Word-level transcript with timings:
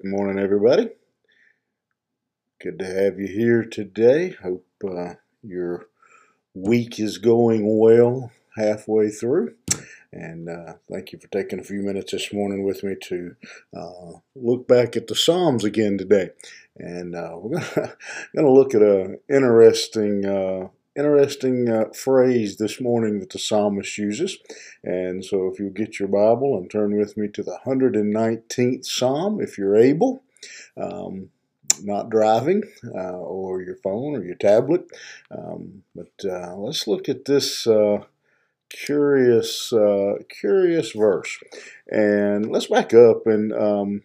Good 0.00 0.12
morning, 0.12 0.38
everybody. 0.38 0.90
Good 2.62 2.78
to 2.78 2.84
have 2.84 3.18
you 3.18 3.26
here 3.26 3.64
today. 3.64 4.30
Hope 4.30 4.64
uh, 4.88 5.14
your 5.42 5.86
week 6.54 7.00
is 7.00 7.18
going 7.18 7.80
well 7.80 8.30
halfway 8.54 9.08
through. 9.10 9.56
And 10.12 10.48
uh, 10.48 10.74
thank 10.88 11.10
you 11.10 11.18
for 11.18 11.26
taking 11.26 11.58
a 11.58 11.64
few 11.64 11.82
minutes 11.82 12.12
this 12.12 12.32
morning 12.32 12.62
with 12.62 12.84
me 12.84 12.94
to 13.06 13.34
uh, 13.76 14.12
look 14.36 14.68
back 14.68 14.96
at 14.96 15.08
the 15.08 15.16
Psalms 15.16 15.64
again 15.64 15.98
today. 15.98 16.30
And 16.76 17.16
uh, 17.16 17.32
we're 17.42 17.58
going 17.58 18.46
to 18.46 18.52
look 18.52 18.76
at 18.76 18.82
an 18.82 19.18
interesting 19.28 20.24
uh, 20.24 20.68
interesting 20.98 21.68
uh, 21.68 21.84
phrase 21.94 22.56
this 22.56 22.80
morning 22.80 23.20
that 23.20 23.30
the 23.30 23.38
psalmist 23.38 23.96
uses. 23.96 24.38
And 24.82 25.24
so 25.24 25.46
if 25.46 25.58
you 25.58 25.70
get 25.70 25.98
your 25.98 26.08
Bible 26.08 26.56
and 26.56 26.70
turn 26.70 26.96
with 26.96 27.16
me 27.16 27.28
to 27.28 27.42
the 27.42 27.58
119th 27.66 28.84
Psalm, 28.84 29.40
if 29.40 29.56
you're 29.56 29.76
able. 29.76 30.22
Um, 30.76 31.30
not 31.82 32.10
driving 32.10 32.62
uh, 32.94 33.18
or 33.18 33.62
your 33.62 33.76
phone 33.76 34.16
or 34.16 34.24
your 34.24 34.34
tablet. 34.34 34.86
Um, 35.30 35.84
but 35.94 36.12
uh, 36.24 36.56
let's 36.56 36.86
look 36.86 37.08
at 37.08 37.24
this 37.24 37.66
uh, 37.66 38.04
curious, 38.68 39.72
uh, 39.72 40.14
curious 40.28 40.92
verse. 40.92 41.38
And 41.90 42.50
let's 42.50 42.66
back 42.66 42.94
up 42.94 43.26
and 43.26 43.52
um, 43.52 44.02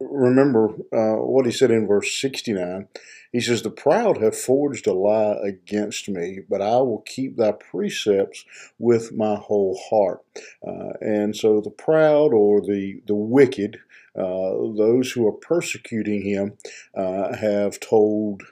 remember 0.00 0.68
uh, 0.92 1.22
what 1.22 1.46
he 1.46 1.52
said 1.52 1.70
in 1.70 1.86
verse 1.86 2.18
69. 2.20 2.88
He 3.32 3.40
says, 3.40 3.62
The 3.62 3.70
proud 3.70 4.22
have 4.22 4.36
forged 4.36 4.86
a 4.86 4.92
lie 4.92 5.36
against 5.42 6.08
me, 6.08 6.40
but 6.48 6.62
I 6.62 6.76
will 6.76 7.02
keep 7.06 7.36
thy 7.36 7.52
precepts 7.52 8.44
with 8.78 9.12
my 9.12 9.36
whole 9.36 9.78
heart. 9.90 10.24
Uh, 10.66 10.94
and 11.00 11.36
so 11.36 11.60
the 11.60 11.70
proud 11.70 12.32
or 12.32 12.60
the, 12.60 13.02
the 13.06 13.14
wicked, 13.14 13.80
uh, 14.16 14.72
those 14.76 15.12
who 15.12 15.26
are 15.26 15.32
persecuting 15.32 16.22
him, 16.22 16.54
uh, 16.94 17.36
have 17.36 17.80
told 17.80 18.42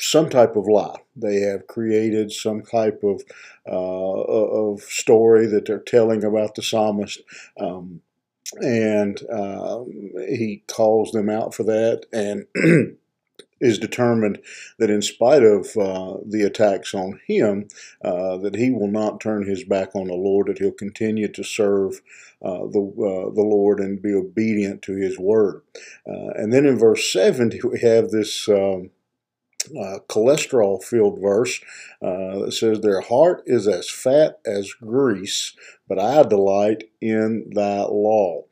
some 0.00 0.28
type 0.28 0.56
of 0.56 0.66
lie. 0.66 0.96
They 1.16 1.40
have 1.40 1.66
created 1.66 2.32
some 2.32 2.62
type 2.62 3.02
of 3.04 3.22
uh, 3.66 3.70
of 3.70 4.82
story 4.82 5.46
that 5.46 5.66
they're 5.66 5.78
telling 5.78 6.24
about 6.24 6.54
the 6.54 6.62
psalmist. 6.62 7.22
Um, 7.58 8.00
and 8.60 9.20
uh, 9.30 9.84
he 10.28 10.62
calls 10.68 11.12
them 11.12 11.28
out 11.28 11.54
for 11.54 11.64
that 11.64 12.06
and 12.12 12.46
is 13.60 13.78
determined 13.78 14.38
that 14.78 14.90
in 14.90 15.00
spite 15.00 15.42
of 15.42 15.76
uh, 15.76 16.18
the 16.26 16.42
attacks 16.42 16.94
on 16.94 17.20
him, 17.26 17.68
uh, 18.04 18.36
that 18.38 18.56
he 18.56 18.70
will 18.70 18.88
not 18.88 19.20
turn 19.20 19.46
his 19.46 19.64
back 19.64 19.94
on 19.94 20.08
the 20.08 20.14
Lord, 20.14 20.48
that 20.48 20.58
he'll 20.58 20.72
continue 20.72 21.28
to 21.28 21.42
serve 21.42 22.00
uh, 22.42 22.66
the, 22.66 22.80
uh, 22.80 23.34
the 23.34 23.42
Lord 23.42 23.80
and 23.80 24.02
be 24.02 24.12
obedient 24.12 24.82
to 24.82 24.96
his 24.96 25.18
word. 25.18 25.62
Uh, 26.06 26.30
and 26.34 26.52
then 26.52 26.66
in 26.66 26.78
verse 26.78 27.10
70, 27.12 27.60
we 27.64 27.80
have 27.80 28.10
this 28.10 28.48
um, 28.48 28.90
uh, 29.66 29.98
cholesterol 30.08 30.82
filled 30.82 31.20
verse 31.20 31.60
uh, 32.02 32.40
that 32.40 32.52
says, 32.52 32.80
Their 32.80 33.00
heart 33.00 33.42
is 33.46 33.66
as 33.66 33.90
fat 33.90 34.38
as 34.46 34.72
grease, 34.72 35.54
but 35.88 35.98
I 35.98 36.22
delight 36.22 36.84
in 37.00 37.50
thy 37.54 37.82
law. 37.82 38.44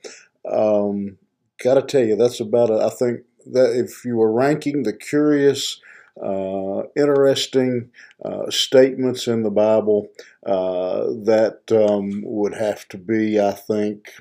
Um, 0.51 1.19
Got 1.63 1.75
to 1.75 1.83
tell 1.83 2.05
you, 2.05 2.17
that's 2.17 2.41
about, 2.41 2.71
it. 2.71 2.81
I 2.81 2.91
think, 2.91 3.21
that 3.47 3.77
if 3.77 4.05
you 4.05 4.17
were 4.17 4.33
ranking 4.33 4.83
the 4.83 4.93
curious, 4.93 5.81
uh, 6.21 6.83
interesting 6.97 7.91
uh, 8.25 8.51
statements 8.51 9.27
in 9.27 9.43
the 9.43 9.51
Bible, 9.51 10.09
uh, 10.45 11.05
that 11.25 11.61
um, 11.71 12.23
would 12.25 12.55
have 12.55 12.89
to 12.89 12.99
be, 12.99 13.41
I 13.41 13.53
think, 13.53 14.13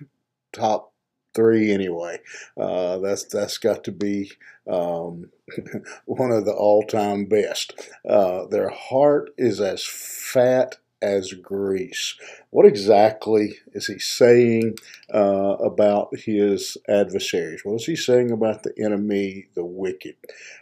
top 0.53 0.90
three 1.33 1.71
anyway. 1.71 2.19
Uh, 2.57 2.97
that's 2.99 3.25
that's 3.25 3.57
got 3.57 3.83
to 3.85 3.91
be 3.91 4.31
um, 4.67 5.29
one 6.05 6.31
of 6.31 6.45
the 6.45 6.53
all-time 6.53 7.25
best. 7.25 7.89
Uh, 8.07 8.45
their 8.47 8.69
heart 8.69 9.31
is 9.37 9.59
as 9.59 9.85
fat 9.85 10.77
as 11.01 11.33
grease. 11.33 12.15
What 12.51 12.65
exactly 12.65 13.55
is 13.73 13.87
he 13.87 13.97
saying 13.97 14.75
uh, 15.13 15.57
about 15.57 16.15
his 16.15 16.77
adversaries? 16.87 17.61
What 17.63 17.75
is 17.75 17.85
he 17.85 17.95
saying 17.95 18.31
about 18.31 18.63
the 18.63 18.73
enemy, 18.77 19.47
the 19.55 19.65
wicked? 19.65 20.15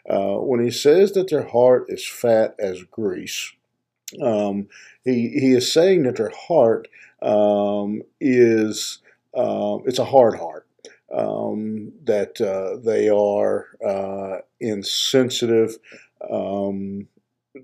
Uh, 0.10 0.36
when 0.36 0.64
he 0.64 0.72
says 0.72 1.12
that 1.14 1.30
their 1.30 1.48
heart 1.48 1.88
is 1.90 2.08
fat 2.08 2.56
as 2.58 2.84
grease, 2.84 3.52
um, 4.22 4.68
he 5.04 5.30
he 5.30 5.52
is 5.54 5.72
saying 5.72 6.04
that 6.04 6.16
their 6.16 6.32
heart 6.48 6.88
um, 7.22 8.02
is 8.20 9.00
um, 9.36 9.84
it's 9.86 10.00
a 10.00 10.06
hard 10.06 10.36
heart. 10.40 10.66
Um, 11.12 11.94
that 12.04 12.40
uh, 12.40 12.78
they 12.86 13.10
are 13.10 13.68
uh, 13.84 14.42
insensitive, 14.60 15.78
um, 16.30 17.08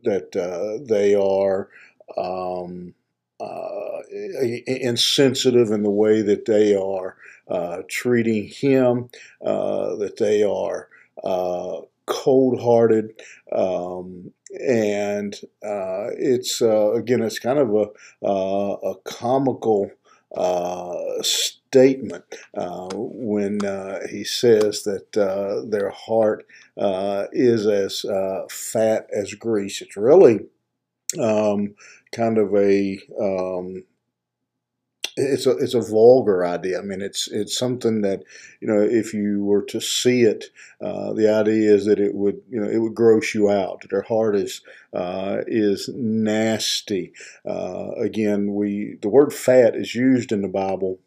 that 0.03 0.35
uh, 0.35 0.83
they 0.83 1.13
are 1.13 1.69
um, 2.17 2.95
uh, 3.39 4.01
insensitive 4.65 5.69
in 5.69 5.83
the 5.83 5.91
way 5.91 6.23
that 6.23 6.45
they 6.45 6.75
are 6.75 7.17
uh, 7.47 7.83
treating 7.87 8.47
him, 8.47 9.09
uh, 9.45 9.95
that 9.97 10.17
they 10.17 10.41
are 10.43 10.89
cold 12.07 12.59
hearted. 12.59 13.21
Um, 13.51 14.31
and 14.59 15.39
it's, 15.61 16.61
again, 16.61 17.21
it's 17.21 17.39
kind 17.39 17.59
of 17.59 17.91
a, 18.23 18.27
a 18.27 18.95
comical 19.03 19.91
uh, 20.35 21.21
statement 21.75 22.23
uh, 22.57 22.87
when 22.93 23.65
uh, 23.65 23.99
he 24.09 24.23
says 24.23 24.83
that 24.83 25.17
uh, 25.17 25.69
their 25.69 25.89
heart 25.89 26.47
uh, 26.77 27.25
is 27.33 27.67
as 27.67 28.05
fat 28.49 29.07
as 29.13 29.33
grease. 29.33 29.81
It's 29.81 29.97
really 29.97 30.39
um, 31.19 31.75
kind 32.13 32.37
of 32.37 32.55
a 32.55 32.97
um, 33.19 33.83
it's 35.17 35.45
a 35.45 35.51
it's 35.57 35.73
a 35.73 35.81
vulgar 35.81 36.45
idea. 36.45 36.79
I 36.79 36.81
mean, 36.81 37.01
it's 37.01 37.27
it's 37.27 37.57
something 37.57 38.01
that 38.01 38.23
you 38.61 38.67
know 38.67 38.81
if 38.81 39.13
you 39.13 39.43
were 39.43 39.63
to 39.63 39.79
see 39.79 40.23
it, 40.23 40.45
uh, 40.81 41.13
the 41.13 41.29
idea 41.29 41.73
is 41.73 41.85
that 41.85 41.99
it 41.99 42.15
would 42.15 42.41
you 42.49 42.59
know 42.59 42.69
it 42.69 42.79
would 42.79 42.95
gross 42.95 43.33
you 43.33 43.49
out. 43.49 43.85
Their 43.89 44.03
heart 44.03 44.35
is 44.35 44.61
uh, 44.93 45.41
is 45.47 45.89
nasty. 45.93 47.13
Uh, 47.45 47.91
again, 47.97 48.53
we 48.53 48.97
the 49.01 49.09
word 49.09 49.33
fat 49.33 49.75
is 49.75 49.95
used 49.95 50.31
in 50.31 50.41
the 50.41 50.47
Bible 50.49 50.99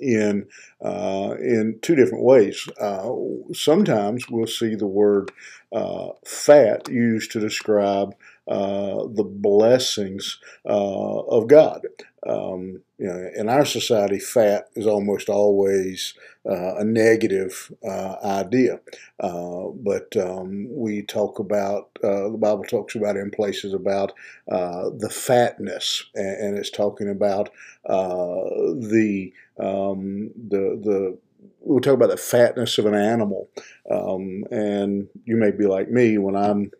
in 0.00 0.46
uh, 0.84 1.34
in 1.40 1.78
two 1.82 1.94
different 1.96 2.24
ways. 2.24 2.68
Uh, 2.80 3.10
sometimes 3.52 4.28
we'll 4.28 4.46
see 4.46 4.74
the 4.74 4.86
word 4.86 5.32
uh, 5.72 6.08
fat 6.24 6.88
used 6.88 7.32
to 7.32 7.40
describe 7.40 8.14
uh, 8.48 9.06
the 9.14 9.24
blessings 9.24 10.38
uh, 10.66 11.20
of 11.20 11.46
God. 11.46 11.82
Um, 12.26 12.82
you 12.98 13.06
know, 13.06 13.30
in 13.34 13.48
our 13.48 13.64
society, 13.64 14.18
fat 14.18 14.68
is 14.74 14.86
almost 14.86 15.28
always 15.28 16.14
uh, 16.48 16.76
a 16.76 16.84
negative 16.84 17.72
uh, 17.84 18.16
idea. 18.24 18.80
Uh, 19.20 19.68
but 19.74 20.16
um, 20.16 20.66
we 20.70 21.02
talk 21.02 21.38
about, 21.38 21.90
uh, 22.02 22.28
the 22.30 22.38
Bible 22.38 22.64
talks 22.64 22.94
about 22.94 23.16
in 23.16 23.30
places 23.30 23.72
about 23.74 24.12
the 24.48 25.10
fatness, 25.10 26.04
and, 26.14 26.46
and, 26.46 26.58
it's 26.58 26.70
talking 26.70 27.08
about 27.08 27.50
the, 27.86 29.32
um, 29.58 30.30
the, 30.48 30.80
the, 30.82 31.18
we 31.60 31.80
talk 31.80 31.94
about 31.94 32.10
the 32.10 32.16
fatness 32.16 32.78
of 32.78 32.86
an 32.86 32.94
animal. 32.94 33.48
Um, 33.90 34.44
and 34.50 35.08
you 35.24 35.36
may 35.36 35.50
be 35.50 35.66
like 35.66 35.90
me 35.90 36.18
when 36.18 36.36
I'm 36.36 36.70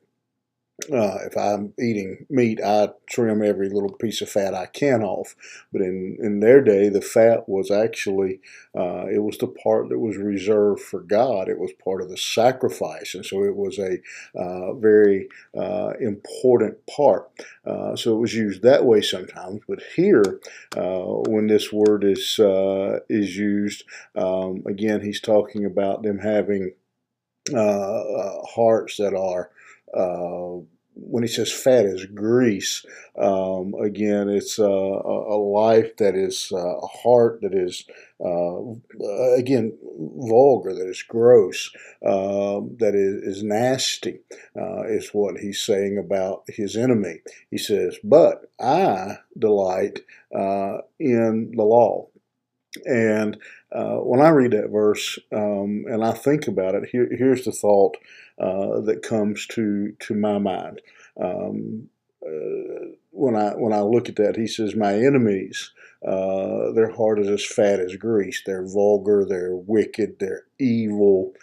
uh, 0.91 1.19
if 1.27 1.37
I'm 1.37 1.75
eating 1.79 2.27
meat, 2.29 2.61
I 2.65 2.91
trim 3.09 3.43
every 3.43 3.69
little 3.69 3.93
piece 3.93 4.21
of 4.21 4.29
fat 4.29 4.55
I 4.55 4.67
can 4.67 5.03
off. 5.03 5.35
But 5.73 5.83
in, 5.83 6.17
in 6.21 6.41
their 6.41 6.61
day, 6.63 6.89
the 6.89 7.01
fat 7.01 7.49
was 7.49 7.71
actually, 7.71 8.41
uh, 8.77 9.07
it 9.07 9.23
was 9.23 9.39
the 9.39 9.47
part 9.47 9.89
that 9.89 9.99
was 9.99 10.17
reserved 10.17 10.81
for 10.81 11.01
God. 11.01 11.49
It 11.49 11.59
was 11.59 11.73
part 11.85 12.03
of 12.03 12.09
the 12.09 12.17
sacrifice. 12.17 13.15
And 13.15 13.25
so 13.25 13.45
it 13.45 13.55
was 13.55 13.79
a 13.79 13.99
uh, 14.39 14.75
very 14.75 15.29
uh, 15.57 15.93
important 16.01 16.79
part. 16.87 17.31
Uh, 17.65 17.95
so 17.95 18.17
it 18.17 18.21
was 18.21 18.35
used 18.35 18.63
that 18.63 18.85
way 18.85 19.03
sometimes. 19.03 19.61
But 19.69 19.83
here, 19.95 20.41
uh, 20.77 21.23
when 21.29 21.47
this 21.47 21.73
word 21.73 22.05
is, 22.05 22.39
is 23.09 23.37
used, 23.37 23.85
um, 24.17 24.63
again, 24.67 25.03
he's 25.03 25.21
talking 25.21 25.65
about 25.65 26.03
them 26.03 26.19
having 26.19 26.73
hearts 27.51 28.97
that 28.97 29.15
are 29.15 29.51
when 30.95 31.23
he 31.23 31.29
says 31.29 31.53
fat 31.53 31.87
is 31.87 32.05
grease, 32.07 32.85
um, 33.19 33.75
again, 33.83 34.29
it's 34.29 34.59
uh, 34.59 34.65
a 34.65 35.37
life 35.37 35.97
that 35.97 36.15
is 36.15 36.51
uh, 36.53 36.59
a 36.59 36.87
heart 36.87 37.41
that 37.43 37.55
is, 37.55 37.85
uh, 38.25 38.61
again, 39.37 39.77
vulgar, 39.83 40.75
that 40.75 40.89
is 40.89 41.03
gross, 41.03 41.71
um, 42.07 42.77
that 42.79 42.95
is, 42.95 43.37
is 43.37 43.43
nasty, 43.43 44.21
uh, 44.57 44.83
is 44.83 45.11
what 45.13 45.39
he's 45.39 45.61
saying 45.61 45.99
about 45.99 46.43
his 46.49 46.77
enemy. 46.77 47.21
He 47.51 47.59
says, 47.59 47.99
But 48.05 48.51
I 48.61 49.19
delight 49.39 50.01
uh, 50.35 50.79
in 50.99 51.53
the 51.57 51.65
law. 51.65 52.09
And 52.85 53.39
uh, 53.71 53.97
when 53.97 54.21
I 54.21 54.31
read 54.31 54.53
that 54.53 54.71
verse 54.71 55.19
um, 55.33 55.85
and 55.89 56.05
I 56.05 56.13
think 56.13 56.47
about 56.47 56.75
it, 56.75 56.89
here, 56.91 57.09
here's 57.17 57.45
the 57.45 57.53
thought 57.53 57.97
uh, 58.39 58.81
that 58.83 59.03
comes 59.03 59.47
to 59.49 59.93
to 60.01 60.15
my 60.15 60.39
mind. 60.39 60.81
Um, 61.21 61.89
uh, 62.25 62.87
when 63.11 63.37
I 63.37 63.51
when 63.51 63.73
I 63.73 63.81
look 63.81 64.09
at 64.09 64.17
that, 64.17 64.37
he 64.37 64.47
says, 64.47 64.75
"My 64.75 64.95
enemies, 64.95 65.71
uh, 66.07 66.73
their 66.73 66.91
heart 66.91 67.21
is 67.21 67.29
as 67.29 67.45
fat 67.45 67.81
as 67.81 67.97
grease. 67.97 68.43
They're 68.45 68.67
vulgar, 68.67 69.25
they're 69.29 69.55
wicked, 69.55 70.19
they're 70.19 70.45
evil, 70.59 71.35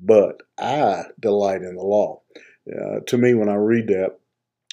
but 0.00 0.42
I 0.58 1.04
delight 1.20 1.62
in 1.62 1.76
the 1.76 1.82
law." 1.82 2.20
Uh, 2.70 3.00
to 3.06 3.16
me, 3.16 3.34
when 3.34 3.48
I 3.48 3.54
read 3.54 3.86
that, 3.88 4.18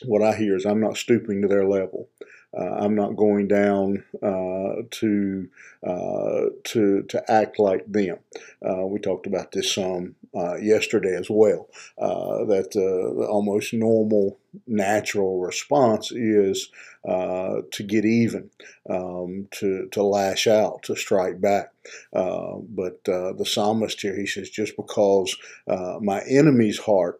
what 0.06 0.22
I 0.22 0.36
hear 0.36 0.56
is, 0.56 0.66
"I'm 0.66 0.82
not 0.82 0.98
stooping 0.98 1.42
to 1.42 1.48
their 1.48 1.68
level." 1.68 2.10
Uh, 2.56 2.78
I'm 2.80 2.96
not 2.96 3.16
going 3.16 3.48
down 3.48 4.04
uh, 4.22 4.84
to 4.90 5.50
uh, 5.86 6.46
to 6.66 7.04
to 7.04 7.32
act 7.32 7.58
like 7.58 7.92
them. 7.92 8.20
Uh, 8.64 8.86
we 8.86 9.00
talked 9.00 9.26
about 9.26 9.52
this 9.52 9.74
some 9.74 10.16
uh, 10.36 10.56
yesterday 10.58 11.16
as 11.16 11.30
well. 11.30 11.68
Uh, 11.98 12.46
that 12.46 12.72
the 12.72 13.28
almost 13.28 13.74
normal, 13.74 14.38
natural 14.68 15.40
response 15.40 16.12
is 16.12 16.70
to 17.06 17.84
get 17.86 18.06
even, 18.06 18.50
um, 18.88 19.48
to 19.52 19.88
to 19.92 20.04
lash 20.04 20.46
out, 20.46 20.84
to 20.84 20.96
strike 20.96 21.42
back. 21.42 21.72
but 22.12 23.04
the 23.04 23.46
psalmist 23.48 24.00
here, 24.02 24.16
he 24.16 24.28
says, 24.28 24.50
just 24.50 24.76
because 24.78 25.36
my 25.68 26.22
enemy's 26.28 26.80
heart 26.80 27.20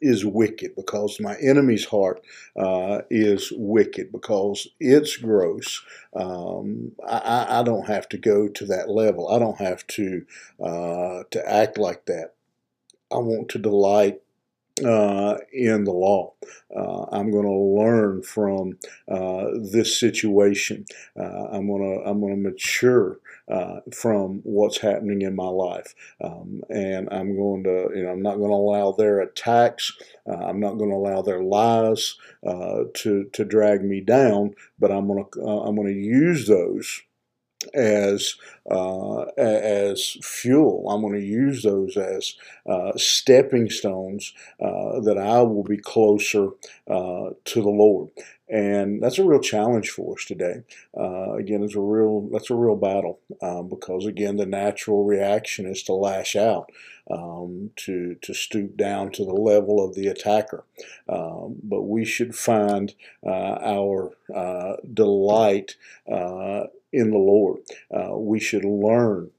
is 0.00 0.24
wicked 0.24 0.74
because 0.76 1.20
my 1.20 1.36
enemy's 1.36 1.84
heart 1.84 2.22
uh, 2.56 3.02
is 3.10 3.52
wicked 3.56 4.12
because 4.12 4.68
it's 4.80 5.16
gross. 5.16 5.82
Um, 6.14 6.92
I, 7.06 7.60
I, 7.60 7.62
don't 7.62 7.86
have 7.86 8.08
to 8.10 8.18
go 8.18 8.48
to 8.48 8.66
that 8.66 8.88
level. 8.88 9.28
I 9.28 9.38
don't 9.38 9.58
have 9.58 9.86
to 9.88 10.24
uh, 10.62 11.24
to 11.30 11.42
act 11.50 11.78
like 11.78 12.06
that. 12.06 12.34
I 13.12 13.18
want 13.18 13.50
to 13.50 13.58
delight 13.58 14.20
uh, 14.84 15.38
in 15.52 15.84
the 15.84 15.92
law. 15.92 16.32
Uh, 16.74 17.06
I'm 17.12 17.30
going 17.30 17.46
to 17.46 17.82
learn 17.82 18.22
from 18.22 18.78
uh, 19.08 19.46
this 19.72 19.98
situation. 19.98 20.84
Uh, 21.18 21.46
I'm 21.50 21.66
going 21.66 21.82
to 21.82 22.08
I'm 22.08 22.20
going 22.20 22.34
to 22.34 22.50
mature 22.50 23.18
uh, 23.50 23.80
from 23.94 24.40
what's 24.44 24.78
happening 24.78 25.22
in 25.22 25.34
my 25.34 25.48
life, 25.48 25.94
um, 26.20 26.62
and 26.68 27.08
I'm 27.10 27.36
going 27.36 27.64
to 27.64 27.88
you 27.94 28.02
know 28.02 28.10
I'm 28.10 28.22
not 28.22 28.36
going 28.36 28.50
to 28.50 28.56
allow 28.56 28.92
their 28.92 29.20
attacks. 29.20 29.92
Uh, 30.28 30.34
I'm 30.34 30.60
not 30.60 30.76
going 30.76 30.90
to 30.90 30.96
allow 30.96 31.22
their 31.22 31.42
lies 31.42 32.16
to 32.44 33.30
to 33.32 33.44
drag 33.44 33.82
me 33.82 34.00
down. 34.00 34.54
But 34.78 34.92
I'm 34.92 35.06
going 35.06 35.24
to 35.24 35.40
I'm 35.40 35.74
going 35.74 35.88
to 35.88 35.94
use 35.94 36.46
those 36.46 37.02
as 37.74 38.36
uh, 38.70 39.22
as 39.38 40.16
fuel. 40.22 40.88
I'm 40.90 41.02
going 41.02 41.14
to 41.14 41.20
use 41.26 41.62
those 41.62 41.96
as 41.96 42.34
uh, 42.68 42.92
stepping 42.96 43.70
stones 43.70 44.32
uh, 44.60 45.00
that 45.00 45.18
I 45.18 45.42
will 45.42 45.64
be 45.64 45.78
closer 45.78 46.48
uh, 46.88 47.30
to 47.44 47.62
the 47.62 47.68
Lord. 47.70 48.10
And 48.48 49.02
that's 49.02 49.18
a 49.18 49.24
real 49.24 49.40
challenge 49.40 49.90
for 49.90 50.14
us 50.14 50.24
today. 50.24 50.62
Uh, 50.96 51.34
again, 51.34 51.64
it's 51.64 51.74
a 51.74 51.80
real 51.80 52.28
that's 52.32 52.50
a 52.50 52.54
real 52.54 52.76
battle 52.76 53.18
um, 53.42 53.68
because 53.68 54.06
again, 54.06 54.36
the 54.36 54.46
natural 54.46 55.04
reaction 55.04 55.66
is 55.66 55.82
to 55.84 55.92
lash 55.94 56.36
out. 56.36 56.70
Um, 57.08 57.70
to 57.76 58.16
to 58.22 58.34
stoop 58.34 58.76
down 58.76 59.12
to 59.12 59.24
the 59.24 59.32
level 59.32 59.84
of 59.84 59.94
the 59.94 60.08
attacker. 60.08 60.64
Um, 61.08 61.54
but 61.62 61.82
we 61.82 62.04
should 62.04 62.34
find 62.34 62.92
uh, 63.24 63.58
our 63.62 64.10
uh, 64.34 64.76
delight 64.92 65.76
uh, 66.10 66.64
in 66.92 67.10
the 67.12 67.18
Lord. 67.18 67.60
Uh, 67.96 68.16
we 68.16 68.40
should 68.40 68.64
learn 68.64 69.30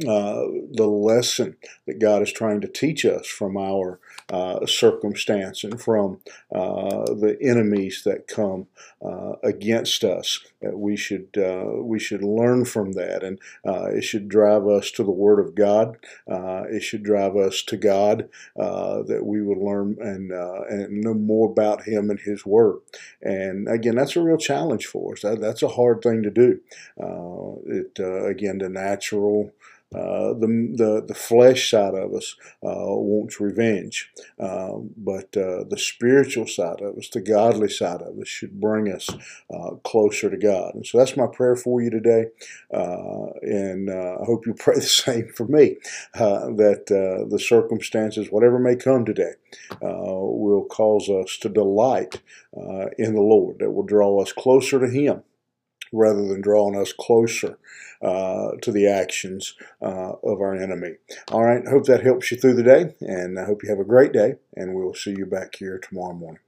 uh, 0.00 0.46
the 0.72 0.86
lesson 0.86 1.54
that 1.86 1.98
God 1.98 2.22
is 2.22 2.32
trying 2.32 2.62
to 2.62 2.66
teach 2.68 3.04
us 3.04 3.26
from 3.26 3.58
our 3.58 4.00
uh, 4.30 4.64
circumstance 4.64 5.64
and 5.64 5.78
from 5.78 6.18
uh, 6.50 7.04
the 7.12 7.36
enemies 7.42 8.02
that 8.06 8.26
come 8.26 8.68
uh, 9.04 9.32
against 9.44 10.02
us. 10.02 10.40
That 10.62 10.78
we 10.78 10.96
should 10.96 11.36
uh, 11.36 11.82
we 11.82 11.98
should 11.98 12.24
learn 12.24 12.64
from 12.64 12.92
that, 12.92 13.22
and 13.22 13.38
it 13.64 14.02
should 14.02 14.30
drive 14.30 14.66
us 14.66 14.90
to 14.92 15.04
the 15.04 15.10
Word 15.10 15.38
of 15.38 15.54
God. 15.54 15.98
it 16.26 16.82
should 16.82 17.02
drive 17.02 17.36
us 17.36 17.62
to 17.64 17.76
God 17.76 18.30
that 18.56 19.22
we 19.24 19.42
would 19.42 19.58
learn 19.58 19.98
and 20.00 20.32
and 20.32 21.02
know 21.02 21.14
more 21.14 21.50
about 21.50 21.82
Him 21.82 22.08
and 22.08 22.20
His 22.20 22.46
Word. 22.46 22.78
And 23.20 23.68
again, 23.68 23.96
that's 23.96 24.16
a 24.16 24.22
real 24.22 24.38
challenge 24.38 24.86
for 24.86 25.12
us. 25.12 25.20
That, 25.20 25.40
that's 25.40 25.62
a 25.62 25.68
hard 25.68 26.00
thing 26.00 26.22
to 26.22 26.30
do. 26.30 26.60
it 27.66 27.98
again 27.98 28.58
the 28.58 28.70
natural. 28.70 29.52
Uh, 29.94 30.32
the, 30.34 30.74
the, 30.76 31.04
the 31.06 31.14
flesh 31.14 31.70
side 31.70 31.94
of 31.94 32.14
us 32.14 32.36
uh, 32.62 32.86
wants 32.96 33.40
revenge, 33.40 34.10
um, 34.40 34.90
but 34.96 35.36
uh, 35.36 35.64
the 35.68 35.78
spiritual 35.78 36.46
side 36.46 36.80
of 36.80 36.96
us, 36.96 37.08
the 37.10 37.20
godly 37.20 37.68
side 37.68 38.00
of 38.00 38.18
us, 38.18 38.28
should 38.28 38.58
bring 38.58 38.90
us 38.90 39.10
uh, 39.52 39.70
closer 39.84 40.30
to 40.30 40.36
God. 40.36 40.74
And 40.74 40.86
so 40.86 40.98
that's 40.98 41.16
my 41.16 41.26
prayer 41.26 41.56
for 41.56 41.82
you 41.82 41.90
today, 41.90 42.26
uh, 42.72 43.26
and 43.42 43.90
I 43.90 44.24
hope 44.24 44.46
you 44.46 44.54
pray 44.54 44.74
the 44.76 44.82
same 44.82 45.28
for 45.28 45.46
me, 45.46 45.76
that 46.14 46.86
the 47.28 47.38
circumstances, 47.38 48.28
whatever 48.30 48.58
may 48.58 48.76
come 48.76 49.04
today, 49.04 49.32
will 49.80 50.64
cause 50.64 51.08
us 51.10 51.36
to 51.38 51.48
delight 51.48 52.22
in 52.98 53.14
the 53.14 53.20
Lord, 53.20 53.58
that 53.58 53.72
will 53.72 53.82
draw 53.82 54.22
us 54.22 54.32
closer 54.32 54.80
to 54.80 54.88
Him 54.88 55.22
rather 55.92 56.26
than 56.26 56.40
drawing 56.40 56.76
us 56.76 56.92
closer 56.92 57.58
uh, 58.02 58.52
to 58.62 58.72
the 58.72 58.88
actions 58.88 59.54
uh, 59.80 60.12
of 60.22 60.40
our 60.40 60.54
enemy. 60.54 60.94
All 61.30 61.44
right, 61.44 61.66
hope 61.66 61.84
that 61.86 62.02
helps 62.02 62.30
you 62.30 62.38
through 62.38 62.54
the 62.54 62.62
day, 62.62 62.94
and 63.00 63.38
I 63.38 63.44
hope 63.44 63.62
you 63.62 63.70
have 63.70 63.78
a 63.78 63.84
great 63.84 64.12
day, 64.12 64.36
and 64.56 64.74
we'll 64.74 64.94
see 64.94 65.14
you 65.16 65.26
back 65.26 65.56
here 65.56 65.78
tomorrow 65.78 66.14
morning. 66.14 66.40